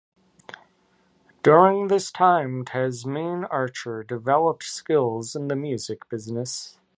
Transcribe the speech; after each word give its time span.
During 1.43 1.87
this 1.87 2.11
time, 2.11 2.65
Tasmin 2.65 3.45
Archer 3.45 4.01
developed 4.01 4.63
skills 4.63 5.35
in 5.35 5.47
the 5.47 5.55
music 5.55 6.09
business. 6.09 6.79